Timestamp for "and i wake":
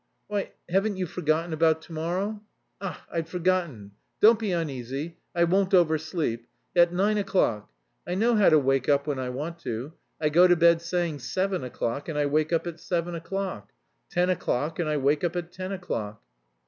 12.09-12.51, 14.79-15.23